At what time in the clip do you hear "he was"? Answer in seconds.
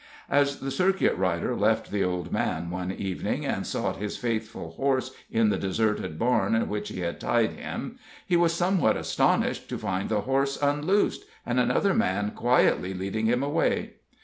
8.25-8.51